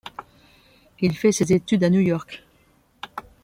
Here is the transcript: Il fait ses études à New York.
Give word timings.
Il 0.99 1.15
fait 1.15 1.31
ses 1.31 1.53
études 1.53 1.83
à 1.83 1.89
New 1.91 1.99
York. 1.99 2.43